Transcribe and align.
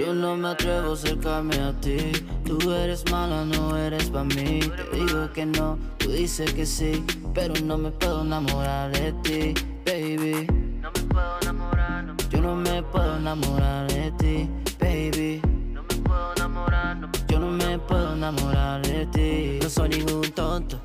Yo 0.00 0.14
no 0.14 0.34
me 0.34 0.48
atrevo 0.48 0.92
a 0.92 0.94
acercarme 0.94 1.56
a 1.56 1.78
ti. 1.78 2.12
Tú 2.46 2.72
eres 2.72 3.04
mala, 3.10 3.44
no 3.44 3.76
eres 3.76 4.08
para 4.08 4.24
mí. 4.24 4.60
Te 4.60 4.96
digo 4.96 5.30
que 5.34 5.44
no, 5.44 5.78
tú 5.98 6.10
dices 6.10 6.54
que 6.54 6.64
sí. 6.64 7.04
Pero 7.34 7.52
no 7.62 7.76
me 7.76 7.90
puedo 7.90 8.22
enamorar 8.22 8.92
de 8.92 9.12
ti, 9.22 9.54
baby. 9.84 10.46
No 10.80 10.90
me 10.90 11.02
puedo 11.02 11.40
enamorar, 11.42 12.04
no 12.04 12.16
Yo 12.30 12.40
no 12.40 12.56
me 12.56 12.82
puedo 12.82 13.16
enamorar 13.18 13.92
de 13.92 14.10
ti, 14.12 14.48
baby. 14.80 15.42
No 15.74 15.82
me 15.82 15.94
puedo 15.96 16.32
enamorar, 16.34 16.96
no 16.96 17.10
Yo 17.28 17.38
no 17.38 17.50
me 17.50 17.78
puedo 17.78 18.14
enamorar 18.14 18.80
de 18.80 19.04
ti. 19.04 19.58
No 19.62 19.68
soy 19.68 19.90
ningún 19.90 20.30
tonto, 20.32 20.80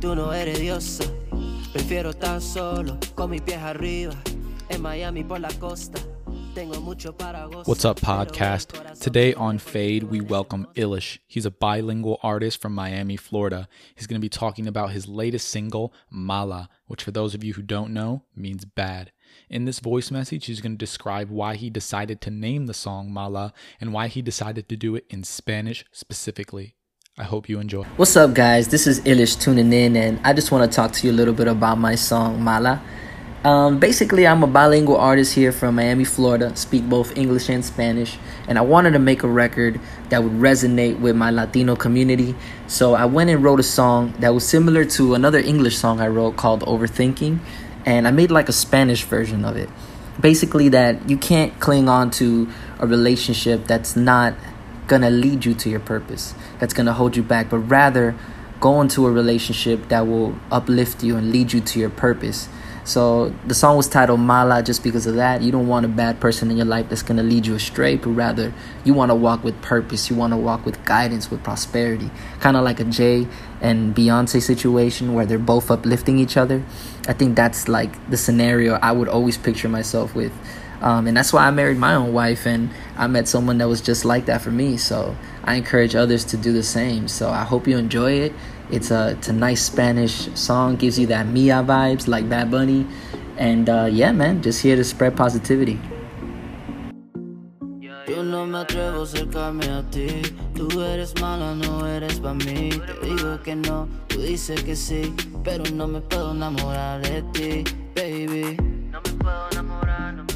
tú 0.00 0.14
no 0.14 0.32
eres 0.32 0.60
diosa. 0.60 1.02
Prefiero 1.72 2.10
estar 2.10 2.40
solo, 2.40 2.96
con 3.16 3.30
mis 3.30 3.42
pies 3.42 3.58
arriba. 3.58 4.14
En 4.68 4.82
Miami 4.82 5.24
por 5.24 5.40
la 5.40 5.50
costa. 5.58 5.98
What's 6.56 7.84
up, 7.84 8.00
podcast? 8.00 8.98
Today 8.98 9.34
on 9.34 9.58
Fade, 9.58 10.04
we 10.04 10.22
welcome 10.22 10.66
Ilish. 10.74 11.18
He's 11.26 11.44
a 11.44 11.50
bilingual 11.50 12.18
artist 12.22 12.62
from 12.62 12.74
Miami, 12.74 13.18
Florida. 13.18 13.68
He's 13.94 14.06
going 14.06 14.18
to 14.18 14.24
be 14.24 14.30
talking 14.30 14.66
about 14.66 14.92
his 14.92 15.06
latest 15.06 15.48
single, 15.48 15.92
Mala, 16.08 16.70
which, 16.86 17.02
for 17.02 17.10
those 17.10 17.34
of 17.34 17.44
you 17.44 17.52
who 17.52 17.60
don't 17.60 17.92
know, 17.92 18.22
means 18.34 18.64
bad. 18.64 19.12
In 19.50 19.66
this 19.66 19.80
voice 19.80 20.10
message, 20.10 20.46
he's 20.46 20.62
going 20.62 20.72
to 20.72 20.78
describe 20.78 21.28
why 21.28 21.56
he 21.56 21.68
decided 21.68 22.22
to 22.22 22.30
name 22.30 22.64
the 22.68 22.72
song 22.72 23.12
Mala 23.12 23.52
and 23.78 23.92
why 23.92 24.06
he 24.08 24.22
decided 24.22 24.66
to 24.70 24.78
do 24.78 24.96
it 24.96 25.04
in 25.10 25.24
Spanish 25.24 25.84
specifically. 25.92 26.74
I 27.18 27.24
hope 27.24 27.50
you 27.50 27.60
enjoy. 27.60 27.82
What's 27.96 28.16
up, 28.16 28.32
guys? 28.32 28.68
This 28.68 28.86
is 28.86 29.00
Ilish 29.00 29.38
tuning 29.38 29.74
in, 29.74 29.94
and 29.94 30.18
I 30.24 30.32
just 30.32 30.50
want 30.50 30.72
to 30.72 30.74
talk 30.74 30.92
to 30.92 31.06
you 31.06 31.12
a 31.12 31.16
little 31.16 31.34
bit 31.34 31.48
about 31.48 31.76
my 31.76 31.96
song 31.96 32.42
Mala. 32.42 32.82
Um, 33.44 33.78
basically, 33.78 34.26
I'm 34.26 34.42
a 34.42 34.46
bilingual 34.46 34.96
artist 34.96 35.34
here 35.34 35.52
from 35.52 35.76
Miami, 35.76 36.04
Florida, 36.04 36.54
speak 36.56 36.88
both 36.88 37.16
English 37.16 37.48
and 37.48 37.64
Spanish, 37.64 38.18
and 38.48 38.58
I 38.58 38.62
wanted 38.62 38.92
to 38.92 38.98
make 38.98 39.22
a 39.22 39.28
record 39.28 39.78
that 40.08 40.24
would 40.24 40.32
resonate 40.32 40.98
with 40.98 41.14
my 41.14 41.30
Latino 41.30 41.76
community. 41.76 42.34
So 42.66 42.94
I 42.94 43.04
went 43.04 43.30
and 43.30 43.44
wrote 43.44 43.60
a 43.60 43.62
song 43.62 44.14
that 44.18 44.34
was 44.34 44.46
similar 44.46 44.84
to 44.96 45.14
another 45.14 45.38
English 45.38 45.76
song 45.76 46.00
I 46.00 46.08
wrote 46.08 46.36
called 46.36 46.62
Overthinking, 46.62 47.38
and 47.84 48.08
I 48.08 48.10
made 48.10 48.32
like 48.32 48.48
a 48.48 48.52
Spanish 48.52 49.04
version 49.04 49.44
of 49.44 49.56
it. 49.56 49.70
Basically, 50.20 50.68
that 50.70 51.08
you 51.08 51.16
can't 51.16 51.58
cling 51.60 51.88
on 51.88 52.10
to 52.12 52.48
a 52.80 52.86
relationship 52.86 53.66
that's 53.66 53.94
not 53.94 54.34
gonna 54.88 55.10
lead 55.10 55.44
you 55.44 55.54
to 55.54 55.70
your 55.70 55.80
purpose, 55.80 56.34
that's 56.58 56.74
gonna 56.74 56.94
hold 56.94 57.16
you 57.16 57.22
back, 57.22 57.50
but 57.50 57.58
rather 57.58 58.16
go 58.60 58.80
into 58.80 59.06
a 59.06 59.12
relationship 59.12 59.88
that 59.88 60.06
will 60.06 60.34
uplift 60.50 61.04
you 61.04 61.16
and 61.16 61.30
lead 61.30 61.52
you 61.52 61.60
to 61.60 61.78
your 61.78 61.90
purpose. 61.90 62.48
So 62.86 63.34
the 63.44 63.54
song 63.54 63.76
was 63.76 63.88
titled 63.88 64.20
Mala 64.20 64.62
just 64.62 64.84
because 64.84 65.08
of 65.08 65.16
that. 65.16 65.42
You 65.42 65.50
don't 65.50 65.66
want 65.66 65.84
a 65.84 65.88
bad 65.88 66.20
person 66.20 66.52
in 66.52 66.56
your 66.56 66.66
life 66.66 66.88
that's 66.88 67.02
going 67.02 67.16
to 67.16 67.24
lead 67.24 67.44
you 67.44 67.56
astray, 67.56 67.96
but 67.96 68.10
rather 68.10 68.54
you 68.84 68.94
want 68.94 69.10
to 69.10 69.14
walk 69.16 69.42
with 69.42 69.60
purpose. 69.60 70.08
You 70.08 70.14
want 70.14 70.32
to 70.32 70.36
walk 70.36 70.64
with 70.64 70.82
guidance, 70.84 71.28
with 71.28 71.42
prosperity. 71.42 72.12
Kind 72.38 72.56
of 72.56 72.62
like 72.62 72.78
a 72.78 72.84
Jay 72.84 73.26
and 73.60 73.92
Beyonce 73.92 74.40
situation 74.40 75.14
where 75.14 75.26
they're 75.26 75.36
both 75.36 75.68
uplifting 75.68 76.20
each 76.20 76.36
other. 76.36 76.62
I 77.08 77.12
think 77.12 77.34
that's 77.34 77.66
like 77.66 78.08
the 78.08 78.16
scenario 78.16 78.74
I 78.74 78.92
would 78.92 79.08
always 79.08 79.36
picture 79.36 79.68
myself 79.68 80.14
with. 80.14 80.32
Um, 80.80 81.06
and 81.06 81.16
that's 81.16 81.32
why 81.32 81.46
I 81.46 81.50
married 81.50 81.78
my 81.78 81.94
own 81.94 82.12
wife, 82.12 82.46
and 82.46 82.70
I 82.96 83.06
met 83.06 83.28
someone 83.28 83.58
that 83.58 83.68
was 83.68 83.80
just 83.80 84.04
like 84.04 84.26
that 84.26 84.42
for 84.42 84.50
me. 84.50 84.76
So 84.76 85.16
I 85.44 85.54
encourage 85.54 85.94
others 85.94 86.24
to 86.26 86.36
do 86.36 86.52
the 86.52 86.62
same. 86.62 87.08
So 87.08 87.30
I 87.30 87.44
hope 87.44 87.66
you 87.66 87.78
enjoy 87.78 88.12
it. 88.12 88.32
It's 88.70 88.90
a 88.90 89.10
it's 89.10 89.28
a 89.28 89.32
nice 89.32 89.62
Spanish 89.62 90.28
song, 90.34 90.76
gives 90.76 90.98
you 90.98 91.06
that 91.06 91.28
Mia 91.28 91.62
vibes 91.62 92.08
like 92.08 92.28
Bad 92.28 92.50
Bunny, 92.50 92.84
and 93.38 93.68
uh, 93.68 93.88
yeah, 93.90 94.12
man, 94.12 94.42
just 94.42 94.60
here 94.60 94.76
to 94.76 94.84
spread 94.84 95.16
positivity. 95.16 95.78
Yo 98.08 98.22
no 98.22 98.46
me 98.46 98.58
atrevo 98.58 99.00
a 99.00 99.04
acercarme 99.04 99.66
a 99.68 99.82
ti. 99.90 100.22
Tú 100.54 100.80
eres 100.80 101.14
mala, 101.20 101.54
no 101.54 101.86
eres 101.86 102.18
para 102.18 102.34
mí. 102.34 102.70
Te 102.70 103.06
digo 103.06 103.42
que 103.42 103.54
no, 103.54 103.88
tú 104.08 104.20
dices 104.20 104.62
que 104.62 104.74
sí. 104.74 105.14
Pero 105.44 105.64
no 105.72 105.86
me 105.86 106.00
puedo 106.00 106.32
enamorar 106.32 107.02
de 107.02 107.22
ti, 107.32 107.64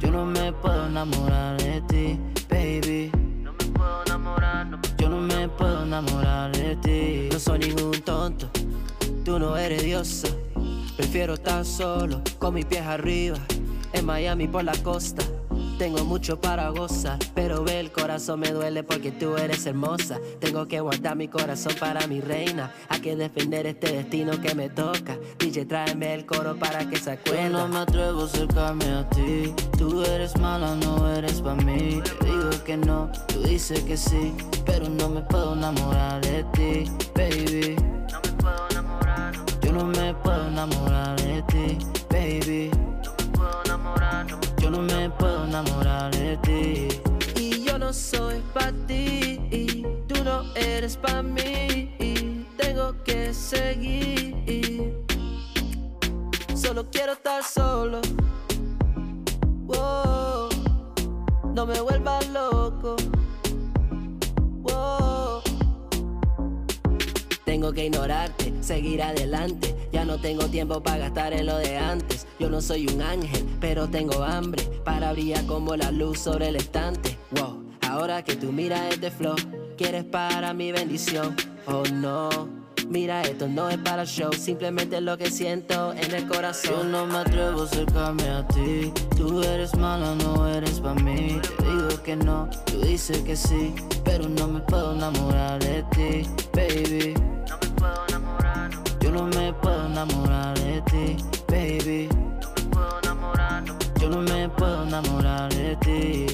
Yo 0.00 0.10
no 0.10 0.26
me 0.26 0.52
puedo 0.52 0.86
enamorar 0.86 1.56
de 1.60 1.80
ti, 1.82 2.18
baby. 2.48 3.10
No 3.42 3.52
me 3.52 3.64
puedo 3.66 4.02
enamorar, 4.06 4.66
no. 4.66 4.78
Yo 4.98 5.08
no 5.08 5.20
me 5.20 5.48
puedo 5.48 5.84
enamorar 5.84 6.52
de 6.56 6.76
ti. 6.76 7.28
No 7.32 7.38
soy 7.38 7.58
ningún 7.60 7.96
tú 9.26 9.38
no 9.40 9.56
eres 9.56 9.82
diosa. 9.82 10.28
Prefiero 10.96 11.34
estar 11.34 11.64
solo, 11.64 12.22
con 12.38 12.54
mis 12.54 12.64
pies 12.64 12.82
arriba, 12.82 13.36
en 13.92 14.06
Miami 14.06 14.46
por 14.46 14.62
la 14.64 14.74
costa. 14.82 15.24
Tengo 15.78 16.04
mucho 16.06 16.40
para 16.40 16.70
gozar, 16.70 17.18
pero 17.34 17.62
ve 17.62 17.80
el 17.80 17.92
corazón 17.92 18.40
me 18.40 18.50
duele 18.50 18.82
porque 18.82 19.12
tú 19.12 19.36
eres 19.36 19.66
hermosa. 19.66 20.18
Tengo 20.40 20.66
que 20.66 20.80
guardar 20.80 21.16
mi 21.16 21.28
corazón 21.28 21.74
para 21.78 22.06
mi 22.06 22.22
reina. 22.22 22.72
Hay 22.88 23.00
que 23.00 23.14
defender 23.14 23.66
este 23.66 23.92
destino 23.92 24.40
que 24.40 24.54
me 24.54 24.70
toca. 24.70 25.18
DJ, 25.38 25.66
tráeme 25.66 26.14
el 26.14 26.24
coro 26.24 26.56
para 26.56 26.88
que 26.88 26.96
se 26.96 27.10
acuerde. 27.12 27.42
Yo 27.44 27.50
no 27.50 27.68
me 27.68 27.78
atrevo 27.80 28.22
a 28.22 28.24
acercarme 28.24 28.86
a 28.86 29.08
ti. 29.10 29.54
Tú 29.76 30.02
eres 30.02 30.34
mala, 30.38 30.74
no 30.76 31.12
eres 31.14 31.42
para 31.42 31.62
mí. 31.62 32.00
Te 32.20 32.24
digo 32.24 32.50
que 32.64 32.78
no, 32.78 33.12
tú 33.28 33.42
dices 33.42 33.80
que 33.82 33.98
sí. 33.98 34.34
Pero 34.64 34.88
no 34.88 35.10
me 35.10 35.20
puedo 35.20 35.52
enamorar 35.52 36.22
de 36.22 36.42
ti, 36.54 36.90
baby. 37.14 37.76
No 38.10 38.20
me 38.24 38.32
puedo 38.42 38.68
enamorar. 38.70 39.34
Yo 39.60 39.72
no 39.72 39.84
me 39.84 40.14
puedo 40.14 40.48
enamorar 40.48 41.20
de 41.20 41.42
ti, 41.42 41.78
baby. 42.08 42.70
Yo 44.66 44.72
no 44.72 44.82
me 44.82 45.08
puedo 45.10 45.44
enamorar 45.44 46.12
de 46.16 46.36
ti. 46.38 46.88
Y 47.40 47.62
yo 47.62 47.78
no 47.78 47.92
soy 47.92 48.42
para 48.52 48.72
ti. 48.88 49.40
Y 49.48 49.86
tú 50.08 50.24
no 50.24 50.42
eres 50.56 50.96
para 50.96 51.22
mí. 51.22 51.94
Y 52.00 52.44
tengo 52.56 52.92
que 53.04 53.32
seguir. 53.32 55.06
Solo 56.56 56.90
quiero 56.90 57.12
estar 57.12 57.44
solo. 57.44 58.00
no 61.54 61.64
me 61.64 61.80
vuelvas 61.80 62.25
Tengo 67.46 67.72
que 67.72 67.86
ignorarte, 67.86 68.52
seguir 68.60 69.00
adelante. 69.04 69.74
Ya 69.92 70.04
no 70.04 70.20
tengo 70.20 70.46
tiempo 70.46 70.82
para 70.82 70.98
gastar 70.98 71.32
en 71.32 71.46
lo 71.46 71.56
de 71.58 71.78
antes. 71.78 72.26
Yo 72.40 72.50
no 72.50 72.60
soy 72.60 72.88
un 72.88 73.00
ángel, 73.00 73.46
pero 73.60 73.88
tengo 73.88 74.24
hambre 74.24 74.64
para 74.84 75.12
brillar 75.12 75.46
como 75.46 75.76
la 75.76 75.92
luz 75.92 76.18
sobre 76.18 76.48
el 76.48 76.56
estante. 76.56 77.16
Wow, 77.30 77.62
ahora 77.88 78.24
que 78.24 78.34
tú 78.34 78.52
miras 78.52 78.92
este 78.92 79.12
flow, 79.12 79.36
quieres 79.78 80.02
para 80.04 80.52
mi 80.54 80.72
bendición. 80.72 81.36
Oh 81.66 81.84
no. 81.94 82.48
Mira, 82.88 83.22
esto 83.22 83.46
no 83.46 83.68
es 83.70 83.78
para 83.78 84.04
show, 84.04 84.32
simplemente 84.32 85.00
lo 85.00 85.16
que 85.16 85.30
siento 85.30 85.92
en 85.92 86.14
el 86.16 86.26
corazón. 86.26 86.72
Yo 86.72 86.84
no 86.84 87.06
me 87.06 87.18
atrevo 87.18 87.62
a 87.62 87.64
acercarme 87.64 88.28
a 88.28 88.46
ti. 88.48 88.92
Tú 89.16 89.40
eres 89.42 89.72
mala, 89.76 90.16
no 90.16 90.48
eres 90.48 90.80
para 90.80 91.00
mí. 91.00 91.40
Te 92.06 92.12
digo 92.12 92.22
que 92.22 92.24
no, 92.24 92.48
tú 92.66 92.80
dices 92.82 93.18
que 93.22 93.34
sí. 93.34 93.74
Pero 94.04 94.28
no 94.28 94.46
me 94.46 94.60
puedo 94.60 94.94
enamorar 94.94 95.58
de 95.58 95.82
ti, 95.90 96.28
baby. 96.52 97.14
No 97.48 97.58
me 97.60 97.70
puedo 97.74 98.06
enamorar. 98.08 98.70
Yo 99.00 99.10
no 99.10 99.26
me 99.26 99.52
puedo 99.52 99.86
enamorar 99.86 100.56
de 100.58 100.82
ti, 100.82 101.16
baby. 101.48 102.08
No 102.08 102.48
me 102.54 102.70
puedo 102.70 102.98
enamorar. 103.02 103.64
Yo 104.00 104.08
no 104.08 104.22
me 104.22 104.48
puedo 104.48 104.84
enamorar 104.86 105.52
de 105.52 105.76
ti. 105.80 106.26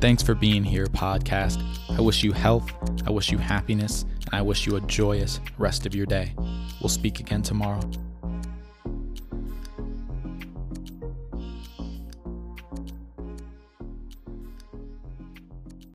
Thanks 0.00 0.22
for 0.22 0.34
being 0.34 0.62
here, 0.62 0.86
podcast. 0.86 1.58
I 1.98 2.02
wish 2.02 2.22
you 2.22 2.32
health, 2.32 2.70
I 3.06 3.10
wish 3.10 3.32
you 3.32 3.38
happiness, 3.38 4.04
and 4.26 4.34
I 4.34 4.42
wish 4.42 4.66
you 4.66 4.76
a 4.76 4.80
joyous 4.82 5.40
rest 5.56 5.86
of 5.86 5.94
your 5.94 6.06
day. 6.06 6.34
We'll 6.82 6.90
speak 6.90 7.18
again 7.18 7.40
tomorrow. 7.40 7.80